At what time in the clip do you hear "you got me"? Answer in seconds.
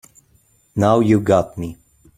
0.99-1.77